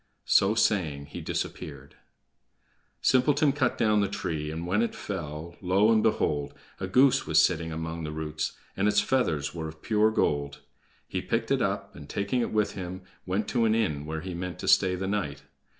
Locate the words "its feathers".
8.87-9.53